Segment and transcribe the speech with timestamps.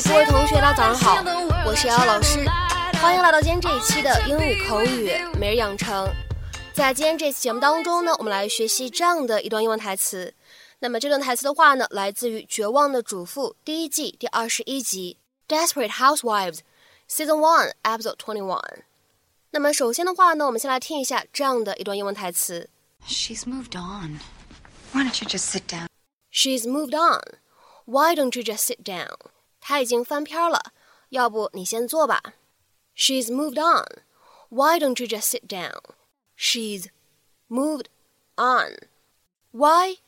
[0.00, 2.42] 嘿，各位同学，大家早上好，我是瑶瑶老师，
[3.02, 6.08] 欢迎来到今天这一期的英语口语每日养成。
[6.72, 10.32] 在今天这期节目当中呢，我们来学习这样的一段英文台词。
[10.78, 15.18] 那么这段台词的话呢，来自于《绝望的主妇》第一季第二十一集
[15.54, 16.58] 《Desperate Housewives》
[17.06, 18.84] Season One Episode Twenty One。
[19.50, 22.70] 那么首先的话呢，我们先来听一下这样的一段英文台词。
[23.06, 24.20] She's moved on.
[24.94, 25.88] Why don't you just sit down?
[26.32, 27.20] She's moved on.
[27.84, 29.16] Why don't you just sit down?
[29.60, 30.72] 他已经翻篇了，
[31.10, 32.22] 要不你先坐吧。
[32.96, 34.02] She's moved on.
[34.48, 35.80] Why don't you just sit down?
[36.36, 36.86] She's
[37.48, 37.86] moved
[38.36, 38.88] on.
[39.52, 39.98] Why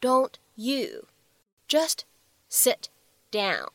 [0.00, 1.06] don't you
[1.68, 2.00] just
[2.50, 2.88] sit
[3.30, 3.68] down?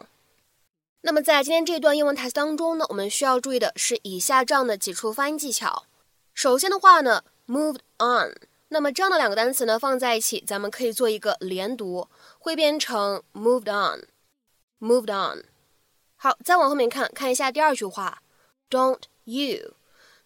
[1.02, 5.86] 那么在今天这段英文台词当中呢，我们需要注意的是以下这样的几处发音技巧。
[6.34, 8.36] 首先的话呢，moved on，
[8.68, 12.08] 那么这样的两个单词呢放在一起，咱们可以做一个连读，
[12.38, 14.08] 会变成 moved on
[14.82, 15.46] Moved on。
[16.18, 18.24] 好，再往后面看，看一下第二句话
[18.70, 19.76] ，don't you。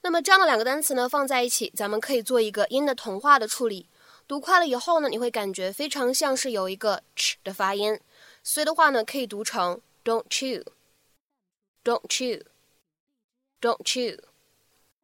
[0.01, 3.89] 那么这样的两个单词呢放在一起，咱们可以做一个音的同化的处理。
[4.27, 7.99] 读快了以后呢，你会感觉非常像是有一个 ch 的发音，
[8.41, 9.81] 所以的话呢，可以读成。
[10.03, 10.63] Don't you?
[11.83, 12.43] Don't you?
[13.59, 14.19] Don't you?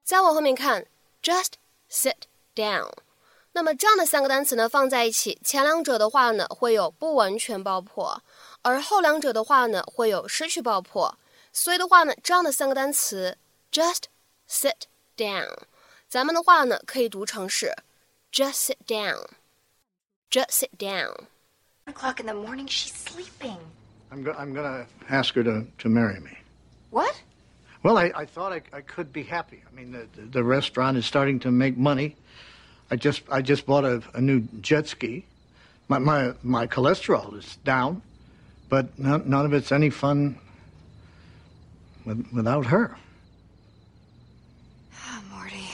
[0.04, 0.88] 再往后面看
[1.22, 1.54] ，just
[1.90, 2.16] sit
[2.56, 2.92] down。
[3.54, 8.24] 那么这样的三个单词呢放在一起，前两者的话呢会有不完全爆破，
[8.63, 11.19] 而后两者的话呢会有失去爆破。
[11.53, 13.39] 所以的话呢，这样的三个单词
[13.73, 14.05] just
[14.49, 14.83] sit
[15.17, 15.57] down，
[16.09, 17.75] 咱们的话呢可以读成是
[18.31, 23.59] just sit down，just sit down。O'clock in the morning, she's sleeping.
[24.11, 26.37] I'm, go- I'm going to ask her to, to marry me.
[26.91, 27.15] What?
[27.83, 29.63] Well, I, I thought I, I could be happy.
[29.67, 32.17] I mean, the, the restaurant is starting to make money.
[32.91, 35.25] I just I just bought a, a new jet ski.
[35.89, 38.03] My, my, my cholesterol is down,
[38.72, 40.38] but none, none of it's any fun
[42.06, 42.96] with, without her.
[45.06, 45.68] Oh, Morty.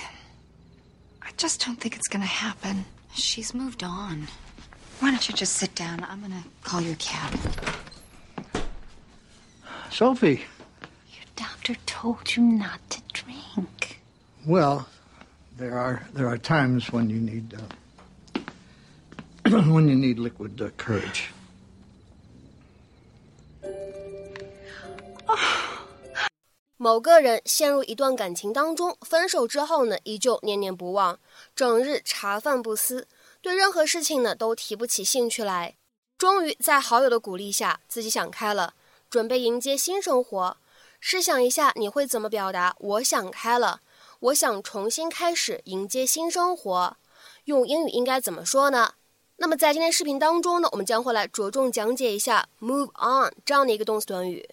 [1.22, 2.86] I just don't think it's going to happen.
[3.14, 4.28] She's moved on.
[5.00, 6.04] Why don't you just sit down?
[6.10, 7.38] I'm to call your cab.
[9.92, 10.42] Sophie,
[11.14, 14.02] Your doctor told you not to drink.
[14.46, 14.88] well,
[15.58, 17.54] there are there are times when you need
[19.46, 21.30] uh, when you need liquid uh, courage.
[26.88, 31.20] 某个人陷入一段感情当中，分手之后呢，依旧念念不忘，
[31.54, 33.10] 整日茶饭不思，
[33.42, 35.76] 对任何事情呢都提不起兴趣来。
[36.18, 38.74] 终于在好友的鼓励下，自己想开了，
[39.10, 40.56] 准备迎接新生活。
[41.02, 42.74] 试想一下，你会怎么表达？
[42.80, 43.82] 我想开了，
[44.22, 46.96] 我想重新开始，迎接新生活。
[47.44, 48.94] 用英语应该怎么说呢？
[49.36, 54.50] 那么在今天视频当中呢，我们将会来着重讲解一下 move on 这样的一个动词短语。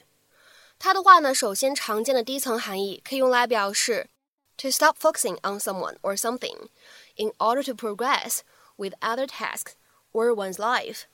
[0.84, 4.10] 它的话呢，首先常见的第一层含义可以用来表示
[4.58, 6.68] to stop focusing on someone or something
[7.16, 8.40] in order to progress
[8.76, 9.72] with other tasks
[10.12, 11.04] or one's life。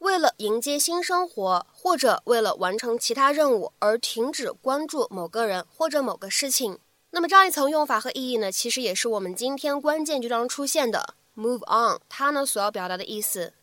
[0.00, 6.78] 为了迎接新生活，或者为了完成其他任务而停止关注某个人或者某个事情。
[7.12, 13.54] 那么这样一层用法和意义呢，其实也是我们今天关键句当中出现的 move on，它呢所要表达的意思。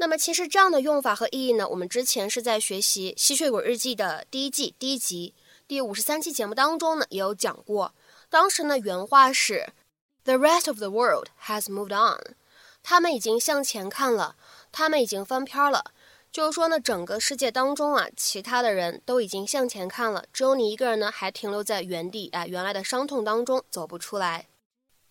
[0.00, 5.34] 那么其实这样的用法和意义呢，我们之前是在学习《吸血鬼日记》的第一季第一集
[5.66, 7.92] 第五十三期节目当中呢也有讲过。
[8.30, 9.72] 当时呢原话是
[10.22, 12.36] ：“The rest of the world has moved on。”
[12.84, 14.36] 他们已经向前看了，
[14.70, 15.92] 他们已经翻篇了。
[16.30, 24.46] 就是说呢，整个世界当中啊，其他的人都已经向前看了，只有你一个人呢还停留在原地啊，原来的伤痛当中走不出来。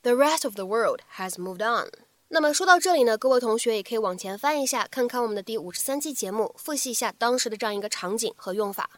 [0.04, 1.90] The rest of the world has moved on。
[2.30, 8.90] 那么说到这里呢，各位同学也可以往前翻一下，看看我们的第五十三期节目，复习一下当时的这样一个场景和用法。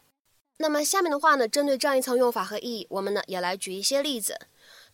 [0.58, 4.40] 那么下面的话呢，针对这样一层用法和意义，我们呢也来举一些例子。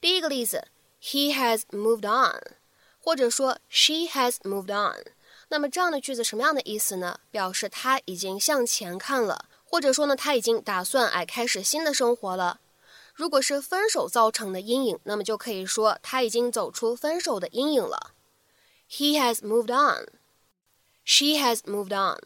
[0.01, 0.68] 第一个例子
[1.01, 2.57] ，He has moved on，
[3.00, 5.13] 或者说 She has moved on。
[5.48, 7.21] 那么这样的句子什么样的意思呢？
[7.31, 12.59] 表示他已经向前看了，或者说呢他已经打算哎开始新的生活了。
[13.13, 18.12] 如果是分手造成的阴影，那么就可以说他已经走出分手的阴影了。
[18.88, 20.06] He has moved on.
[21.05, 22.19] She has moved on.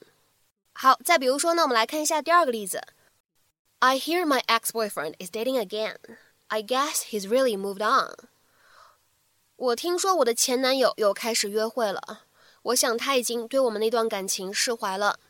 [0.72, 2.82] 好，再比如说呢，我们来看一下第二个例子。
[3.78, 5.98] I hear my ex-boyfriend is dating again.
[6.48, 8.28] I guess he's really moved on.
[9.56, 12.24] 我听说我的前男友又开始约会了，
[12.62, 15.20] 我想他已经对我们那段感情释怀了。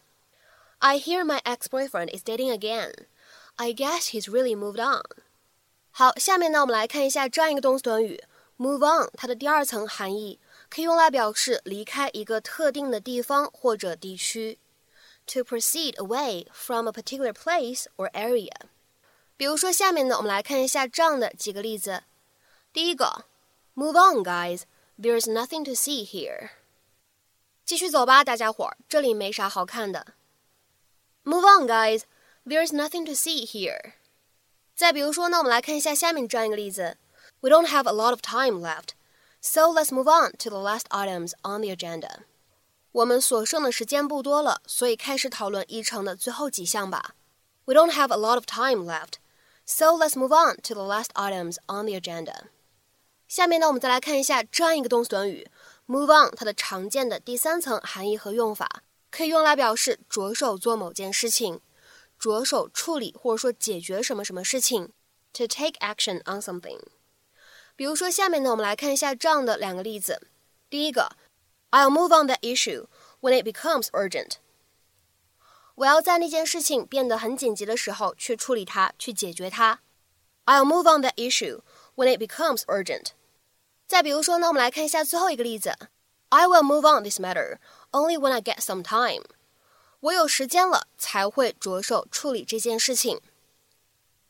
[0.79, 3.07] I hear my ex-boyfriend is dating again.
[3.57, 5.03] I guess he's really moved on.
[5.91, 8.23] 好，下面呢，我们来看一下这样一个动词短语
[8.57, 14.59] move on，它的第二层含义 可以用来表示离开一个特定的地方或者地区。
[15.27, 18.53] to proceed away from a particular place or area。
[19.37, 22.05] 比如说，下面呢，我们来看一下这样的几个例子。
[22.73, 23.25] 第一个，
[23.75, 24.63] Move on, guys.
[24.99, 26.51] There's nothing to see here.
[27.65, 30.15] 继续走吧，大家伙儿，这里没啥好看的。
[31.25, 32.03] Move on, guys.
[32.45, 33.95] There's nothing to see here.
[34.77, 36.99] 再比如说呢，我们来看一下下面这样一个例子：
[37.41, 38.91] We don't have a lot of time left,
[39.41, 42.25] so let's move on to the last items on the agenda.
[42.93, 47.15] 我们所剩的时间不多了，所以开始讨论议程的最后几项吧。
[47.65, 49.15] We don't have a lot of time left,
[49.65, 52.49] so let's move on to the last items on the agenda.
[53.27, 55.51] 下面呢，我们再来看一下这样一个动词短语
[55.89, 61.61] move on，它的常见的第三层含义和用法，可以用来表示着手做某件事情，
[62.19, 64.91] 着手处理或者说解决什么什么事情，
[65.33, 66.79] to take action on something。
[67.79, 70.21] 比如说，下面呢，我们来看一下这样的两个例子。
[70.71, 71.17] 第一个，
[71.71, 72.87] I'll move on that issue
[73.21, 74.35] when it becomes urgent。
[75.77, 79.81] 我要在那件事情变得很紧急的时候去处理它，去解决它。
[80.47, 81.63] I'll move on that issue
[81.97, 83.09] when it becomes urgent。
[83.87, 85.77] 再比如说呢，我们来看一下最后一个例子：
[86.29, 87.59] I will move on this matter
[87.91, 89.25] only when I get some time。
[90.01, 93.21] 我有时间了才会着手处理这件事情。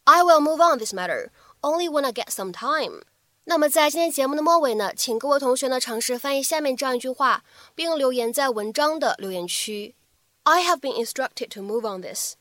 [0.04, 1.30] I will move on this matter
[1.62, 3.02] only when I get some time。
[3.49, 7.43] 那么在今天节目的末尾呢，请各位同学呢尝试翻译下面这样一句话，
[7.73, 9.95] 并留言在文章的留言区。
[10.43, 12.35] I have been instructed to move on this.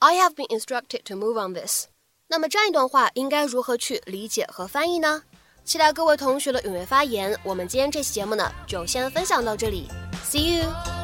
[0.00, 1.86] I have been instructed to move on this.
[2.26, 5.22] 那么这样一段话应该如何去理解和翻译呢？
[5.64, 7.34] 期待各位同学的踊跃发言。
[7.42, 9.88] 我们今天这期节目呢，就先分享到这里。
[10.30, 10.97] See you.